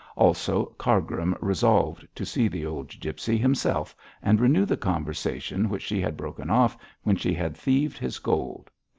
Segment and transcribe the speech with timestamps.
[0.15, 6.01] Also Cargrim resolved to see the old gipsy himself and renew the conversation which she
[6.01, 8.71] had broken off when she had thieved his gold.